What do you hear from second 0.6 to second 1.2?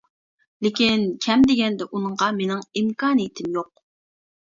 لېكىن،